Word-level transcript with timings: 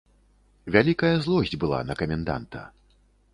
Вялікая 0.75 1.11
злосць 1.25 1.53
была 1.65 1.83
на 1.91 1.97
каменданта. 2.01 2.65